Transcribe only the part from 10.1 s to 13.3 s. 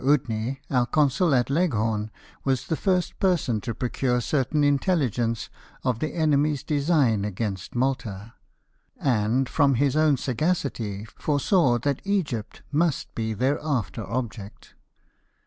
sagacity, foresaw that Egypt must